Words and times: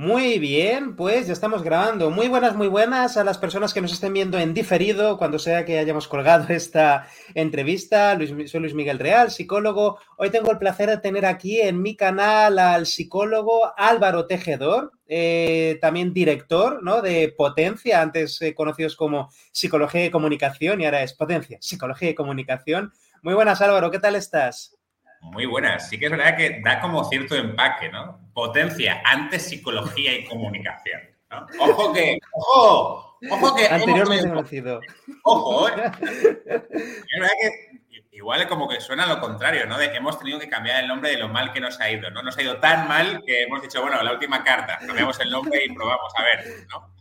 Muy 0.00 0.38
bien, 0.38 0.96
pues 0.96 1.26
ya 1.26 1.34
estamos 1.34 1.62
grabando. 1.62 2.10
Muy 2.10 2.28
buenas, 2.28 2.56
muy 2.56 2.68
buenas 2.68 3.18
a 3.18 3.22
las 3.22 3.36
personas 3.36 3.74
que 3.74 3.82
nos 3.82 3.92
estén 3.92 4.14
viendo 4.14 4.38
en 4.38 4.54
diferido, 4.54 5.18
cuando 5.18 5.38
sea 5.38 5.66
que 5.66 5.78
hayamos 5.78 6.08
colgado 6.08 6.46
esta 6.54 7.06
entrevista. 7.34 8.18
soy 8.46 8.60
Luis 8.60 8.72
Miguel 8.72 8.98
Real, 8.98 9.30
psicólogo. 9.30 9.98
Hoy 10.16 10.30
tengo 10.30 10.50
el 10.52 10.56
placer 10.56 10.88
de 10.88 10.96
tener 10.96 11.26
aquí 11.26 11.60
en 11.60 11.82
mi 11.82 11.96
canal 11.96 12.58
al 12.58 12.86
psicólogo 12.86 13.74
Álvaro 13.76 14.26
Tejedor, 14.26 14.92
eh, 15.06 15.76
también 15.82 16.14
director 16.14 16.82
¿no? 16.82 17.02
de 17.02 17.34
Potencia, 17.36 18.00
antes 18.00 18.40
eh, 18.40 18.54
conocidos 18.54 18.96
como 18.96 19.28
Psicología 19.52 20.06
y 20.06 20.10
Comunicación, 20.10 20.80
y 20.80 20.86
ahora 20.86 21.02
es 21.02 21.12
Potencia, 21.12 21.58
Psicología 21.60 22.08
y 22.08 22.14
Comunicación. 22.14 22.90
Muy 23.20 23.34
buenas, 23.34 23.60
Álvaro, 23.60 23.90
¿qué 23.90 23.98
tal 23.98 24.16
estás? 24.16 24.79
Muy 25.20 25.46
buenas. 25.46 25.88
Sí 25.88 25.98
que 25.98 26.06
es 26.06 26.10
verdad 26.10 26.36
que 26.36 26.60
da 26.64 26.80
como 26.80 27.04
cierto 27.04 27.34
empaque, 27.36 27.90
¿no? 27.90 28.20
Potencia, 28.32 29.02
antes 29.04 29.42
psicología 29.42 30.14
y 30.14 30.24
comunicación. 30.24 31.00
¿no? 31.30 31.46
Ojo 31.60 31.92
que, 31.92 32.18
ojo, 32.32 33.18
ojo 33.30 33.54
que. 33.54 33.66
Anteriormente 33.66 34.28
conocido. 34.28 34.80
Ojo, 35.22 35.68
¿eh? 35.68 35.72
Es 36.00 37.20
verdad 37.20 37.32
que 37.40 37.70
igual 38.12 38.40
es 38.42 38.46
como 38.46 38.68
que 38.68 38.80
suena 38.80 39.06
lo 39.06 39.20
contrario, 39.20 39.66
¿no? 39.66 39.78
De 39.78 39.90
que 39.90 39.98
hemos 39.98 40.18
tenido 40.18 40.38
que 40.38 40.48
cambiar 40.48 40.82
el 40.82 40.88
nombre 40.88 41.10
de 41.10 41.18
lo 41.18 41.28
mal 41.28 41.52
que 41.52 41.60
nos 41.60 41.80
ha 41.80 41.90
ido, 41.90 42.10
¿no? 42.10 42.22
Nos 42.22 42.36
ha 42.36 42.42
ido 42.42 42.58
tan 42.58 42.88
mal 42.88 43.22
que 43.24 43.44
hemos 43.44 43.62
dicho, 43.62 43.80
bueno, 43.82 44.02
la 44.02 44.12
última 44.12 44.44
carta, 44.44 44.78
cambiamos 44.78 45.18
el 45.20 45.30
nombre 45.30 45.64
y 45.64 45.74
probamos 45.74 46.12
a 46.16 46.22
ver, 46.22 46.66
¿no? 46.70 46.94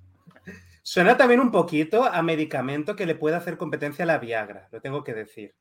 Suena 0.82 1.18
también 1.18 1.40
un 1.40 1.52
poquito 1.52 2.04
a 2.04 2.22
medicamento 2.24 2.96
que 2.96 3.06
le 3.06 3.14
puede 3.14 3.36
hacer 3.36 3.58
competencia 3.58 4.04
a 4.04 4.08
la 4.08 4.18
Viagra, 4.18 4.70
lo 4.72 4.82
tengo 4.82 5.04
que 5.04 5.14
decir. 5.14 5.54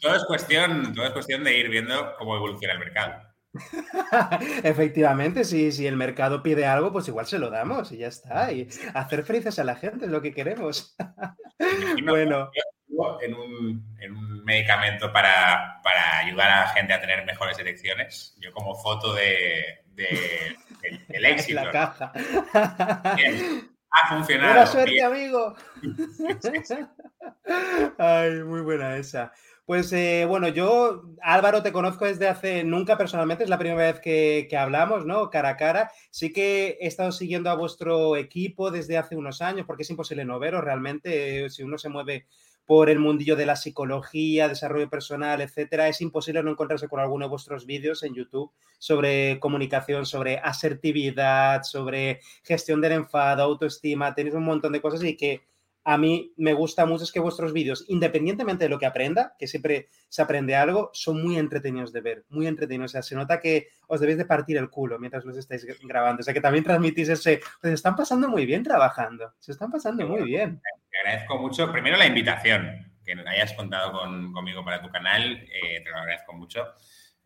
Todo, 0.00 0.14
es 0.16 0.24
cuestión, 0.24 0.94
todo 0.94 1.06
es 1.06 1.12
cuestión 1.12 1.44
de 1.44 1.56
ir 1.56 1.68
viendo 1.68 2.14
cómo 2.18 2.36
evoluciona 2.36 2.74
el 2.74 2.80
mercado. 2.80 3.30
Efectivamente, 4.62 5.44
si, 5.44 5.72
si 5.72 5.86
el 5.86 5.96
mercado 5.96 6.42
pide 6.42 6.66
algo, 6.66 6.92
pues 6.92 7.08
igual 7.08 7.26
se 7.26 7.38
lo 7.38 7.50
damos 7.50 7.90
y 7.92 7.98
ya 7.98 8.08
está. 8.08 8.52
Y 8.52 8.68
hacer 8.94 9.24
felices 9.24 9.58
a 9.58 9.64
la 9.64 9.76
gente 9.76 10.06
es 10.06 10.10
lo 10.10 10.22
que 10.22 10.32
queremos. 10.32 10.96
bueno. 12.04 12.50
En 13.22 13.34
un, 13.34 13.96
en 13.98 14.14
un 14.14 14.44
medicamento 14.44 15.10
para, 15.10 15.80
para, 15.82 16.18
ayudar 16.18 16.50
a 16.50 16.60
la 16.60 16.68
gente 16.68 16.92
a 16.92 17.00
tener 17.00 17.24
mejores 17.24 17.58
elecciones. 17.58 18.36
Yo 18.40 18.52
como 18.52 18.74
foto 18.74 19.14
de, 19.14 19.84
de, 19.94 20.56
del, 21.08 21.24
éxito. 21.24 21.64
La 21.64 21.70
caja. 21.70 22.12
Ha 23.92 24.08
funcionado. 24.08 24.52
Buena 24.52 24.66
suerte, 24.66 25.02
amigo. 25.02 25.54
Ay, 27.98 28.42
muy 28.44 28.60
buena 28.60 28.96
esa. 28.96 29.32
Pues 29.64 29.92
eh, 29.92 30.24
bueno, 30.26 30.48
yo, 30.48 31.04
Álvaro, 31.22 31.62
te 31.62 31.72
conozco 31.72 32.04
desde 32.04 32.28
hace, 32.28 32.64
nunca 32.64 32.98
personalmente, 32.98 33.44
es 33.44 33.50
la 33.50 33.58
primera 33.58 33.92
vez 33.92 34.00
que, 34.00 34.48
hablamos, 34.58 35.06
¿no? 35.06 35.30
Cara 35.30 35.50
a 35.50 35.56
cara. 35.56 35.92
Sí 36.10 36.32
que 36.32 36.78
he 36.80 36.86
estado 36.88 37.12
siguiendo 37.12 37.50
a 37.50 37.54
vuestro 37.54 38.16
equipo 38.16 38.70
desde 38.70 38.98
hace 38.98 39.16
unos 39.16 39.40
años, 39.42 39.66
porque 39.66 39.84
es 39.84 39.90
imposible 39.90 40.24
no 40.24 40.38
veros 40.40 40.64
realmente. 40.64 41.44
Eh, 41.44 41.50
si 41.50 41.62
uno 41.62 41.78
se 41.78 41.88
mueve 41.88 42.26
por 42.66 42.90
el 42.90 42.98
mundillo 42.98 43.36
de 43.36 43.46
la 43.46 43.56
psicología, 43.56 44.48
desarrollo 44.48 44.88
personal, 44.88 45.40
etcétera, 45.40 45.88
es 45.88 46.00
imposible 46.00 46.42
no 46.42 46.50
encontrarse 46.50 46.88
con 46.88 47.00
alguno 47.00 47.26
de 47.26 47.30
vuestros 47.30 47.66
vídeos 47.66 48.02
en 48.02 48.14
YouTube 48.14 48.52
sobre 48.78 49.40
comunicación, 49.40 50.06
sobre 50.06 50.38
asertividad, 50.38 51.62
sobre 51.64 52.20
gestión 52.44 52.80
del 52.80 52.92
enfado, 52.92 53.42
autoestima. 53.42 54.14
Tenéis 54.14 54.34
un 54.34 54.44
montón 54.44 54.72
de 54.72 54.80
cosas 54.80 55.02
y 55.04 55.16
que 55.16 55.42
a 55.84 55.96
mí 55.96 56.32
me 56.36 56.52
gusta 56.52 56.84
mucho 56.84 57.04
es 57.04 57.12
que 57.12 57.20
vuestros 57.20 57.52
vídeos, 57.52 57.84
independientemente 57.88 58.64
de 58.64 58.68
lo 58.68 58.78
que 58.78 58.86
aprenda, 58.86 59.34
que 59.38 59.46
siempre 59.46 59.88
se 60.08 60.20
aprende 60.22 60.54
algo, 60.54 60.90
son 60.92 61.22
muy 61.22 61.38
entretenidos 61.38 61.92
de 61.92 62.00
ver, 62.00 62.24
muy 62.28 62.46
entretenidos. 62.46 62.90
O 62.90 62.92
sea, 62.92 63.02
se 63.02 63.14
nota 63.14 63.40
que 63.40 63.68
os 63.86 64.00
debéis 64.00 64.18
de 64.18 64.26
partir 64.26 64.58
el 64.58 64.68
culo 64.68 64.98
mientras 64.98 65.24
los 65.24 65.36
estáis 65.36 65.66
grabando. 65.82 66.20
O 66.20 66.22
sea, 66.22 66.34
que 66.34 66.40
también 66.40 66.64
transmitís 66.64 67.08
ese, 67.08 67.40
pues 67.60 67.72
están 67.72 67.96
pasando 67.96 68.28
muy 68.28 68.44
bien 68.44 68.62
trabajando, 68.62 69.32
se 69.38 69.52
están 69.52 69.70
pasando 69.70 70.06
muy 70.06 70.22
bien. 70.22 70.60
Te 70.90 70.98
agradezco 70.98 71.38
mucho, 71.38 71.72
primero 71.72 71.96
la 71.96 72.06
invitación, 72.06 72.92
que 73.04 73.12
hayas 73.26 73.54
contado 73.54 73.92
conmigo 73.92 74.64
para 74.64 74.82
tu 74.82 74.90
canal, 74.90 75.32
eh, 75.32 75.82
te 75.82 75.90
lo 75.90 75.96
agradezco 75.96 76.34
mucho. 76.34 76.66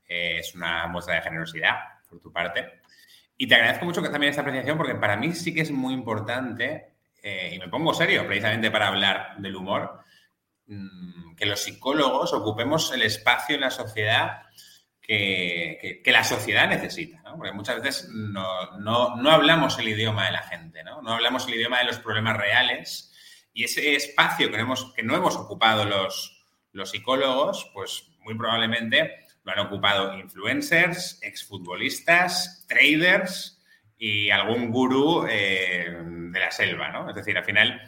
Eh, 0.06 0.38
es 0.38 0.54
una 0.54 0.86
muestra 0.86 1.16
de 1.16 1.22
generosidad 1.22 1.74
por 2.08 2.20
tu 2.20 2.32
parte. 2.32 2.80
Y 3.36 3.48
te 3.48 3.56
agradezco 3.56 3.84
mucho 3.84 4.00
que 4.00 4.10
también 4.10 4.30
esta 4.30 4.42
apreciación, 4.42 4.78
porque 4.78 4.94
para 4.94 5.16
mí 5.16 5.32
sí 5.32 5.52
que 5.52 5.62
es 5.62 5.72
muy 5.72 5.92
importante 5.92 6.93
eh, 7.26 7.52
y 7.54 7.58
me 7.58 7.68
pongo 7.68 7.94
serio 7.94 8.26
precisamente 8.26 8.70
para 8.70 8.88
hablar 8.88 9.36
del 9.38 9.56
humor, 9.56 10.00
mm, 10.66 11.34
que 11.34 11.46
los 11.46 11.60
psicólogos 11.60 12.34
ocupemos 12.34 12.92
el 12.92 13.00
espacio 13.00 13.54
en 13.54 13.62
la 13.62 13.70
sociedad 13.70 14.42
que, 15.00 16.02
la 16.04 16.22
sociedad 16.22 16.68
necesita, 16.68 17.22
Porque 17.34 17.52
muchas 17.52 17.80
veces 17.80 18.10
no, 18.10 18.44
hablamos 19.30 19.78
el 19.78 19.88
idioma 19.88 20.26
de 20.26 20.32
la 20.32 20.42
gente, 20.42 20.84
¿no? 20.84 21.00
No 21.00 21.12
hablamos 21.12 21.48
el 21.48 21.54
idioma 21.54 21.78
de 21.78 21.84
los 21.84 21.98
problemas 21.98 22.36
reales 22.36 23.10
y 23.54 23.64
ese 23.64 23.94
espacio 23.94 24.50
que 24.50 24.58
no 24.58 24.62
hemos, 24.62 24.92
que 24.92 25.02
no 25.02 25.16
hemos 25.16 25.36
ocupado 25.36 25.86
los, 25.86 26.44
los 26.72 26.90
psicólogos, 26.90 27.70
pues 27.72 28.10
muy 28.20 28.34
probablemente 28.34 29.14
lo 29.44 29.52
han 29.52 29.60
ocupado 29.60 30.18
influencers, 30.18 31.18
exfutbolistas, 31.22 32.66
traders, 32.68 33.53
y 34.06 34.30
algún 34.30 34.70
gurú 34.70 35.24
eh, 35.26 35.96
de 35.98 36.38
la 36.38 36.50
selva, 36.50 36.90
¿no? 36.90 37.08
Es 37.08 37.16
decir, 37.16 37.38
al 37.38 37.44
final, 37.44 37.80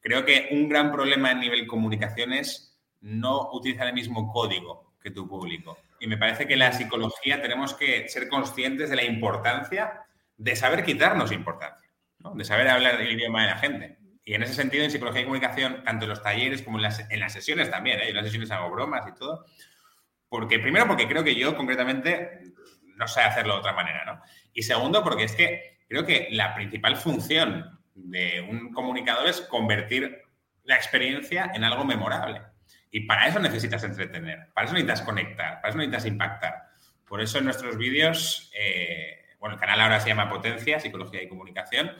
creo 0.00 0.24
que 0.24 0.50
un 0.52 0.68
gran 0.68 0.92
problema 0.92 1.30
a 1.30 1.34
nivel 1.34 1.66
comunicación 1.66 2.32
es 2.32 2.78
no 3.00 3.50
utilizar 3.50 3.88
el 3.88 3.92
mismo 3.92 4.32
código 4.32 4.94
que 5.02 5.10
tu 5.10 5.26
público. 5.26 5.76
Y 5.98 6.06
me 6.06 6.16
parece 6.16 6.46
que 6.46 6.54
la 6.54 6.70
psicología 6.70 7.42
tenemos 7.42 7.74
que 7.74 8.08
ser 8.08 8.28
conscientes 8.28 8.88
de 8.88 8.94
la 8.94 9.02
importancia 9.02 10.04
de 10.36 10.54
saber 10.54 10.84
quitarnos 10.84 11.32
importancia, 11.32 11.90
¿no? 12.20 12.36
de 12.36 12.44
saber 12.44 12.68
hablar 12.68 13.00
el 13.00 13.10
idioma 13.10 13.42
de 13.42 13.48
la 13.48 13.58
gente. 13.58 13.98
Y 14.24 14.34
en 14.34 14.44
ese 14.44 14.54
sentido, 14.54 14.84
en 14.84 14.92
psicología 14.92 15.22
y 15.22 15.24
comunicación, 15.24 15.82
tanto 15.82 16.04
en 16.04 16.10
los 16.10 16.22
talleres 16.22 16.62
como 16.62 16.78
en 16.78 16.84
las, 16.84 17.10
en 17.10 17.18
las 17.18 17.32
sesiones 17.32 17.68
también, 17.68 17.98
¿eh? 17.98 18.10
en 18.10 18.14
las 18.14 18.26
sesiones 18.26 18.52
hago 18.52 18.70
bromas 18.70 19.08
y 19.08 19.18
todo, 19.18 19.44
porque 20.28 20.60
primero 20.60 20.86
porque 20.86 21.08
creo 21.08 21.24
que 21.24 21.34
yo 21.34 21.56
concretamente 21.56 22.54
no 22.96 23.08
sé 23.08 23.20
hacerlo 23.20 23.54
de 23.54 23.60
otra 23.60 23.72
manera, 23.72 24.04
¿no? 24.04 24.20
Y 24.52 24.62
segundo, 24.62 25.02
porque 25.02 25.24
es 25.24 25.34
que 25.34 25.78
creo 25.88 26.04
que 26.04 26.28
la 26.30 26.54
principal 26.54 26.96
función 26.96 27.80
de 27.94 28.40
un 28.48 28.72
comunicador 28.72 29.28
es 29.28 29.40
convertir 29.42 30.22
la 30.64 30.76
experiencia 30.76 31.50
en 31.54 31.64
algo 31.64 31.84
memorable. 31.84 32.42
Y 32.90 33.00
para 33.00 33.26
eso 33.26 33.38
necesitas 33.38 33.82
entretener, 33.84 34.52
para 34.54 34.66
eso 34.66 34.74
necesitas 34.74 35.02
conectar, 35.02 35.60
para 35.60 35.68
eso 35.68 35.78
necesitas 35.78 36.06
impactar. 36.06 36.54
Por 37.06 37.20
eso 37.20 37.38
en 37.38 37.44
nuestros 37.44 37.76
vídeos, 37.76 38.50
eh, 38.58 39.24
bueno, 39.38 39.54
el 39.54 39.60
canal 39.60 39.80
ahora 39.80 40.00
se 40.00 40.08
llama 40.08 40.30
Potencia, 40.30 40.80
Psicología 40.80 41.22
y 41.22 41.28
Comunicación, 41.28 41.92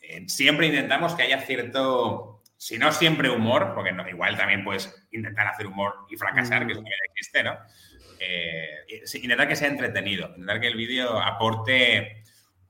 eh, 0.00 0.24
siempre 0.28 0.66
intentamos 0.66 1.14
que 1.14 1.22
haya 1.22 1.40
cierto, 1.40 2.42
si 2.56 2.78
no 2.78 2.92
siempre 2.92 3.30
humor, 3.30 3.72
porque 3.74 3.92
no, 3.92 4.08
igual 4.08 4.36
también 4.36 4.64
puedes 4.64 5.06
intentar 5.12 5.46
hacer 5.46 5.66
humor 5.66 6.06
y 6.10 6.16
fracasar, 6.16 6.66
que 6.66 6.72
es 6.72 6.78
lo 6.78 6.84
que 6.84 6.90
existe, 7.10 7.42
¿no? 7.42 7.58
Eh, 8.18 9.02
intentar 9.14 9.48
que 9.48 9.56
sea 9.56 9.68
entretenido, 9.68 10.28
intentar 10.28 10.60
que 10.60 10.68
el 10.68 10.76
vídeo 10.76 11.20
aporte 11.20 12.22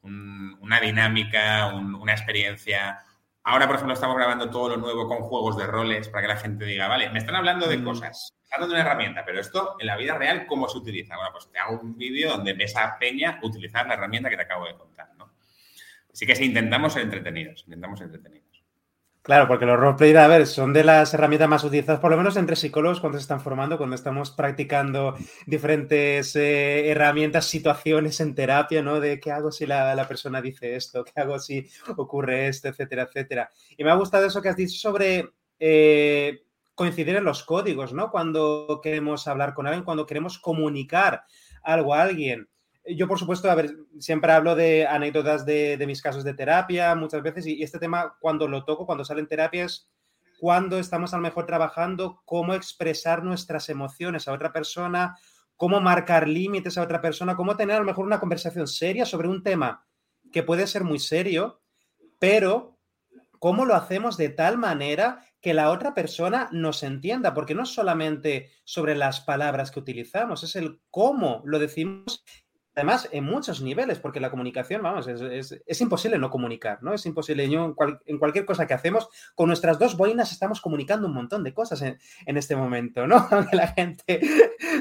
una 0.04 0.80
dinámica, 0.80 1.74
una 1.74 2.12
experiencia. 2.12 3.00
Ahora, 3.42 3.66
por 3.66 3.76
ejemplo, 3.76 3.94
estamos 3.94 4.16
grabando 4.16 4.50
todo 4.50 4.70
lo 4.70 4.76
nuevo 4.76 5.06
con 5.06 5.18
juegos 5.18 5.56
de 5.56 5.66
roles 5.66 6.08
para 6.08 6.22
que 6.22 6.28
la 6.28 6.36
gente 6.36 6.64
diga, 6.64 6.88
vale, 6.88 7.10
me 7.10 7.18
están 7.18 7.36
hablando 7.36 7.66
de 7.66 7.78
mm. 7.78 7.84
cosas, 7.84 8.34
están 8.42 8.56
hablando 8.56 8.74
de 8.74 8.80
una 8.80 8.90
herramienta, 8.90 9.24
pero 9.24 9.40
esto 9.40 9.76
en 9.78 9.86
la 9.86 9.96
vida 9.96 10.14
real, 10.16 10.46
¿cómo 10.46 10.68
se 10.68 10.78
utiliza? 10.78 11.16
Bueno, 11.16 11.30
pues 11.32 11.50
te 11.50 11.58
hago 11.58 11.80
un 11.80 11.96
vídeo 11.96 12.30
donde 12.30 12.54
ves 12.54 12.76
a 12.76 12.98
Peña 12.98 13.38
utilizar 13.42 13.86
la 13.86 13.94
herramienta 13.94 14.30
que 14.30 14.36
te 14.36 14.42
acabo 14.42 14.66
de 14.66 14.74
contar, 14.74 15.10
¿no? 15.16 15.32
Así 16.12 16.26
que 16.26 16.36
si 16.36 16.44
intentamos 16.44 16.92
ser 16.92 17.02
entretenidos, 17.02 17.64
intentamos 17.64 17.98
ser 17.98 18.06
entretenidos. 18.06 18.63
Claro, 19.24 19.48
porque 19.48 19.64
los 19.64 19.78
roleplay, 19.78 20.14
a 20.16 20.28
ver, 20.28 20.46
son 20.46 20.74
de 20.74 20.84
las 20.84 21.14
herramientas 21.14 21.48
más 21.48 21.64
utilizadas, 21.64 21.98
por 21.98 22.10
lo 22.10 22.18
menos 22.18 22.36
entre 22.36 22.56
psicólogos, 22.56 23.00
cuando 23.00 23.16
se 23.16 23.22
están 23.22 23.40
formando, 23.40 23.78
cuando 23.78 23.96
estamos 23.96 24.30
practicando 24.30 25.14
diferentes 25.46 26.36
eh, 26.36 26.90
herramientas, 26.90 27.46
situaciones 27.46 28.20
en 28.20 28.34
terapia, 28.34 28.82
¿no? 28.82 29.00
De 29.00 29.18
qué 29.20 29.32
hago 29.32 29.50
si 29.50 29.64
la, 29.64 30.06
persona 30.06 30.42
dice 30.42 30.76
esto, 30.76 31.04
qué 31.04 31.18
hago 31.22 31.38
si 31.38 31.66
ocurre 31.96 32.48
esto, 32.48 32.68
etcétera, 32.68 33.04
etcétera. 33.04 33.50
Y 33.78 33.82
me 33.84 33.90
ha 33.90 33.94
gustado 33.94 34.26
eso 34.26 34.42
que 34.42 34.50
has 34.50 34.56
dicho 34.56 34.76
sobre 34.78 35.30
eh, 35.58 36.42
coincidir 36.74 37.16
en 37.16 37.24
los 37.24 37.44
códigos, 37.44 37.94
¿no? 37.94 38.10
Cuando 38.10 38.80
queremos 38.82 39.26
hablar 39.26 39.54
con 39.54 39.66
alguien, 39.66 39.84
cuando 39.84 40.04
queremos 40.04 40.38
comunicar 40.38 41.24
algo 41.62 41.94
a 41.94 42.02
alguien 42.02 42.46
yo, 42.86 43.08
por 43.08 43.18
supuesto, 43.18 43.50
a 43.50 43.54
ver, 43.54 43.76
siempre 43.98 44.32
hablo 44.32 44.54
de 44.54 44.86
anécdotas 44.86 45.46
de, 45.46 45.82
mis 45.86 46.02
casos 46.02 46.24
de 46.24 46.34
terapia 46.34 46.94
muchas 46.94 47.22
veces 47.22 47.46
y, 47.46 47.62
este 47.62 47.78
tema 47.78 48.16
cuando 48.20 48.46
lo 48.46 48.64
toco, 48.64 48.86
cuando 48.86 49.04
salen 49.04 49.26
terapias, 49.26 49.88
cuando 50.38 50.78
estamos 50.78 51.14
a 51.14 51.16
lo 51.16 51.22
mejor 51.22 51.46
trabajando, 51.46 52.20
cómo 52.24 52.54
expresar 52.54 53.22
nuestras 53.22 53.68
emociones 53.68 54.28
a 54.28 54.32
otra 54.32 54.52
persona, 54.52 55.16
cómo 55.56 55.80
marcar 55.80 56.28
límites 56.28 56.76
a 56.76 56.82
otra 56.82 57.00
persona, 57.00 57.36
cómo 57.36 57.56
tener 57.56 57.76
a 57.76 57.80
lo 57.80 57.86
mejor 57.86 58.04
una 58.04 58.20
conversación 58.20 58.66
seria 58.66 59.06
sobre 59.06 59.28
un 59.28 59.42
tema 59.42 59.86
que 60.32 60.42
puede 60.42 60.66
ser 60.66 60.84
muy 60.84 60.98
serio, 60.98 61.62
pero 62.18 62.78
cómo 63.38 63.64
lo 63.64 63.74
hacemos 63.74 64.16
de 64.16 64.28
tal 64.28 64.58
manera 64.58 65.24
que 65.40 65.54
la 65.54 65.70
otra 65.70 65.94
persona 65.94 66.48
nos 66.52 66.82
entienda, 66.82 67.34
porque 67.34 67.54
no 67.54 67.62
es 67.62 67.68
solamente 67.68 68.50
sobre 68.64 68.94
las 68.94 69.20
palabras 69.20 69.70
que 69.70 69.80
utilizamos, 69.80 70.42
es 70.42 70.56
el 70.56 70.80
cómo 70.90 71.42
lo 71.44 71.58
decimos 71.58 72.24
además 72.74 73.08
en 73.12 73.24
muchos 73.24 73.60
niveles, 73.60 73.98
porque 73.98 74.20
la 74.20 74.30
comunicación, 74.30 74.82
vamos, 74.82 75.06
es, 75.06 75.80
imposible 75.80 76.18
no 76.18 76.30
comunicar, 76.30 76.82
¿no? 76.82 76.94
Es 76.94 77.06
imposible. 77.06 77.44
En, 77.44 78.18
cualquier 78.18 78.44
cosa 78.44 78.66
que 78.66 78.74
hacemos, 78.74 79.08
con 79.34 79.48
nuestras 79.48 79.78
dos 79.78 79.96
boinas 79.96 80.32
estamos 80.32 80.60
comunicando 80.60 81.06
un 81.06 81.14
montón 81.14 81.44
de 81.44 81.54
cosas 81.54 81.82
en, 81.82 81.98
en 82.26 82.36
este 82.36 82.56
momento, 82.56 83.06
¿no? 83.06 83.16
Aunque 83.30 83.56
la 83.56 83.68
gente 83.68 84.20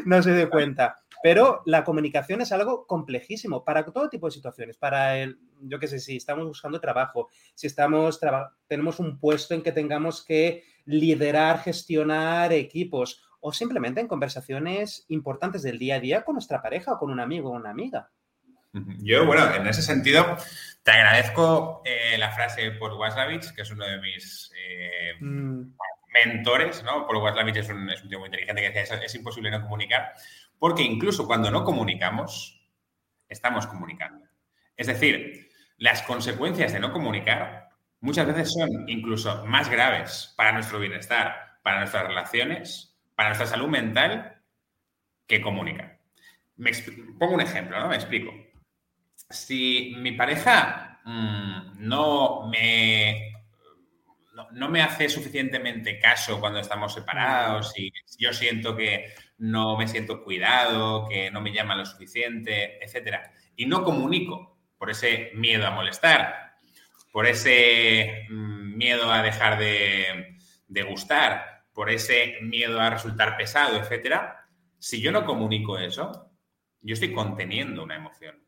no 0.05 0.21
se 0.21 0.31
dé 0.31 0.49
cuenta. 0.49 0.99
Pero 1.23 1.61
la 1.65 1.85
comunicación 1.85 2.41
es 2.41 2.51
algo 2.51 2.85
complejísimo 2.85 3.63
para 3.63 3.85
todo 3.85 4.09
tipo 4.09 4.27
de 4.27 4.33
situaciones, 4.33 4.75
para 4.75 5.17
el, 5.19 5.39
yo 5.61 5.79
qué 5.79 5.87
sé, 5.87 5.99
si 5.99 6.17
estamos 6.17 6.45
buscando 6.45 6.81
trabajo, 6.81 7.29
si 7.55 7.67
estamos, 7.67 8.19
tenemos 8.67 8.99
un 8.99 9.17
puesto 9.19 9.53
en 9.53 9.61
que 9.61 9.71
tengamos 9.71 10.25
que 10.25 10.65
liderar, 10.85 11.59
gestionar 11.59 12.51
equipos 12.51 13.23
o 13.45 13.51
simplemente 13.51 13.99
en 13.99 14.07
conversaciones 14.07 15.05
importantes 15.09 15.63
del 15.63 15.77
día 15.77 15.95
a 15.95 15.99
día 15.99 16.23
con 16.23 16.35
nuestra 16.35 16.61
pareja 16.61 16.93
o 16.93 16.97
con 16.97 17.11
un 17.11 17.19
amigo 17.19 17.49
o 17.49 17.57
una 17.57 17.71
amiga. 17.71 18.09
Yo, 18.99 19.25
bueno, 19.25 19.53
en 19.53 19.67
ese 19.67 19.81
sentido, 19.81 20.37
te 20.81 20.91
agradezco 20.91 21.81
eh, 21.83 22.17
la 22.17 22.31
frase 22.31 22.61
de 22.61 22.71
Paul 22.71 22.93
Waslavich, 22.93 23.53
que 23.53 23.63
es 23.63 23.71
uno 23.71 23.85
de 23.85 23.99
mis 23.99 24.49
eh, 24.57 25.15
mm. 25.19 25.75
mentores, 26.13 26.83
¿no? 26.85 27.05
Paul 27.05 27.21
Waslavich 27.21 27.57
es 27.57 27.69
un, 27.69 27.89
es 27.89 28.01
un, 28.01 28.09
tío 28.09 28.19
muy 28.19 28.27
inteligente 28.27 28.61
que 28.61 28.69
decía, 28.69 28.83
es, 28.83 29.03
es 29.03 29.15
imposible 29.15 29.51
no 29.51 29.61
comunicar, 29.61 30.13
porque 30.57 30.83
incluso 30.83 31.27
cuando 31.27 31.51
no 31.51 31.65
comunicamos, 31.65 32.65
estamos 33.27 33.67
comunicando. 33.67 34.25
Es 34.77 34.87
decir, 34.87 35.49
las 35.77 36.01
consecuencias 36.03 36.71
de 36.71 36.79
no 36.79 36.93
comunicar 36.93 37.71
muchas 37.99 38.25
veces 38.25 38.53
son 38.53 38.69
incluso 38.87 39.45
más 39.45 39.69
graves 39.69 40.33
para 40.37 40.53
nuestro 40.53 40.79
bienestar, 40.79 41.59
para 41.61 41.79
nuestras 41.79 42.07
relaciones 42.07 42.92
para 43.15 43.29
nuestra 43.29 43.47
salud 43.47 43.67
mental 43.67 44.41
que 45.27 45.41
comunica. 45.41 45.99
Me 46.57 46.71
pongo 47.17 47.33
un 47.33 47.41
ejemplo, 47.41 47.79
¿no? 47.79 47.87
Me 47.89 47.95
explico. 47.95 48.31
Si 49.29 49.95
mi 49.97 50.11
pareja 50.11 51.01
mm, 51.05 51.87
no 51.87 52.47
me 52.47 53.33
no, 54.51 54.69
me 54.69 54.81
hace 54.81 55.09
suficientemente 55.09 55.99
caso 55.99 56.39
cuando 56.39 56.59
estamos 56.59 56.93
separados 56.93 57.73
y 57.77 57.91
yo 58.17 58.33
siento 58.33 58.75
que 58.75 59.13
no 59.37 59.77
me 59.77 59.87
siento 59.87 60.23
cuidado, 60.23 61.07
que 61.07 61.29
no 61.29 61.41
me 61.41 61.53
llama 61.53 61.75
lo 61.75 61.85
suficiente, 61.85 62.83
etcétera, 62.83 63.31
y 63.55 63.65
no 63.65 63.83
comunico 63.83 64.57
por 64.77 64.89
ese 64.89 65.31
miedo 65.35 65.67
a 65.67 65.71
molestar, 65.71 66.55
por 67.11 67.27
ese 67.27 68.25
mm, 68.29 68.75
miedo 68.75 69.11
a 69.11 69.21
dejar 69.21 69.59
de, 69.59 70.37
de 70.67 70.83
gustar, 70.83 71.52
por 71.73 71.89
ese 71.89 72.37
miedo 72.41 72.79
a 72.79 72.89
resultar 72.89 73.35
pesado, 73.37 73.77
etcétera, 73.77 74.47
si 74.79 75.01
yo 75.01 75.11
no 75.11 75.25
comunico 75.25 75.77
eso, 75.77 76.31
yo 76.81 76.93
estoy 76.93 77.13
conteniendo 77.13 77.83
una 77.83 77.95
emoción. 77.95 78.43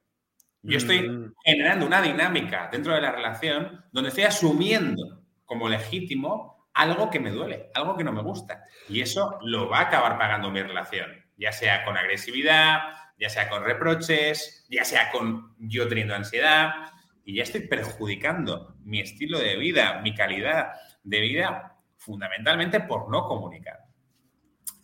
Yo 0.62 0.78
estoy 0.78 1.08
mm. 1.08 1.34
generando 1.44 1.86
una 1.86 2.02
dinámica 2.02 2.70
dentro 2.72 2.94
de 2.94 3.02
la 3.02 3.12
relación 3.12 3.86
donde 3.92 4.10
estoy 4.10 4.24
asumiendo 4.24 5.24
como 5.46 5.70
legítimo 5.70 6.70
algo 6.74 7.10
que 7.10 7.20
me 7.20 7.32
duele, 7.32 7.70
algo 7.74 7.96
que 7.96 8.04
no 8.04 8.12
me 8.12 8.22
gusta. 8.22 8.64
Y 8.90 9.02
eso 9.02 9.40
lo 9.42 9.70
va 9.70 9.80
a 9.80 9.84
acabar 9.84 10.18
pagando 10.18 10.52
mi 10.52 10.62
relación, 10.62 11.10
ya 11.38 11.52
sea 11.52 11.86
con 11.86 11.98
agresividad, 11.98 12.80
ya 13.18 13.30
sea 13.30 13.50
con 13.50 13.64
reproches, 13.64 14.66
ya 14.70 14.84
sea 14.84 15.12
con 15.12 15.56
yo 15.60 15.88
teniendo 15.88 16.16
ansiedad. 16.16 16.74
Y 17.24 17.36
ya 17.36 17.44
estoy 17.44 17.62
perjudicando 17.62 18.76
mi 18.84 19.00
estilo 19.00 19.40
de 19.40 19.56
vida, 19.56 20.02
mi 20.04 20.14
calidad 20.14 20.74
de 21.04 21.22
vida 21.22 21.75
fundamentalmente 22.06 22.82
por 22.82 23.10
no 23.10 23.26
comunicar. 23.26 23.80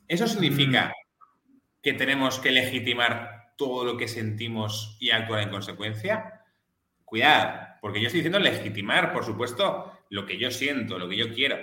¿Eso 0.08 0.28
significa 0.28 0.88
mm. 0.88 1.58
que 1.84 1.94
tenemos 1.94 2.40
que 2.40 2.52
legitimar 2.52 3.54
todo 3.56 3.86
lo 3.86 3.96
que 3.96 4.08
sentimos 4.08 4.98
y 5.00 5.12
actuar 5.12 5.44
en 5.44 5.52
consecuencia? 5.52 6.44
Cuidado, 7.06 7.78
porque 7.80 8.02
yo 8.02 8.08
estoy 8.08 8.22
diciendo 8.22 8.40
legitimar, 8.40 9.14
por 9.14 9.24
supuesto, 9.24 10.00
lo 10.10 10.26
que 10.26 10.40
yo 10.40 10.50
siento, 10.50 10.98
lo 10.98 11.08
que 11.08 11.18
yo 11.18 11.32
quiero. 11.34 11.58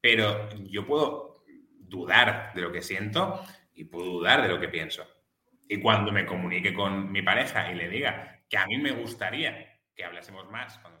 Pero 0.00 0.48
yo 0.64 0.86
puedo 0.86 1.44
dudar 1.78 2.52
de 2.54 2.62
lo 2.62 2.72
que 2.72 2.80
siento 2.80 3.42
y 3.74 3.84
puedo 3.84 4.06
dudar 4.06 4.42
de 4.42 4.48
lo 4.48 4.58
que 4.58 4.68
pienso. 4.68 5.06
Y 5.68 5.80
cuando 5.80 6.10
me 6.10 6.24
comunique 6.24 6.72
con 6.72 7.12
mi 7.12 7.20
pareja 7.20 7.70
y 7.70 7.74
le 7.74 7.90
diga 7.90 8.40
que 8.48 8.56
a 8.56 8.66
mí 8.66 8.78
me 8.78 8.92
gustaría 8.92 9.78
que 9.94 10.04
hablásemos 10.04 10.50
más 10.50 10.78
cuando 10.78 11.00